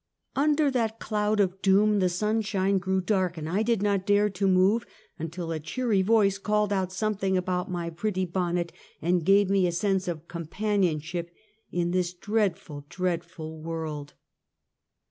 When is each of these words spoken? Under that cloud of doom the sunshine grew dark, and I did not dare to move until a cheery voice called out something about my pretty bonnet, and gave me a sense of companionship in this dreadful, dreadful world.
Under 0.35 0.71
that 0.71 0.99
cloud 0.99 1.39
of 1.39 1.61
doom 1.61 1.99
the 1.99 2.09
sunshine 2.09 2.79
grew 2.79 3.01
dark, 3.01 3.37
and 3.37 3.47
I 3.47 3.61
did 3.61 3.83
not 3.83 4.03
dare 4.07 4.31
to 4.31 4.47
move 4.47 4.83
until 5.19 5.51
a 5.51 5.59
cheery 5.59 6.01
voice 6.01 6.39
called 6.39 6.73
out 6.73 6.91
something 6.91 7.37
about 7.37 7.69
my 7.69 7.91
pretty 7.91 8.25
bonnet, 8.25 8.71
and 8.99 9.23
gave 9.23 9.47
me 9.47 9.67
a 9.67 9.71
sense 9.71 10.07
of 10.07 10.27
companionship 10.27 11.29
in 11.71 11.91
this 11.91 12.13
dreadful, 12.15 12.87
dreadful 12.89 13.61
world. 13.61 14.15